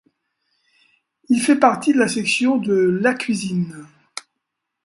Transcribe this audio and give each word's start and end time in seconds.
Il 1.29 1.39
fait 1.39 1.57
partie 1.59 1.93
de 1.93 1.99
la 1.99 2.07
section 2.07 2.57
de 2.57 2.73
Lacuisine. 2.73 3.85